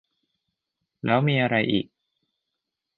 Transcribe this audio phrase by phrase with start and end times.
[1.05, 1.85] แล้วมีอะไรอีก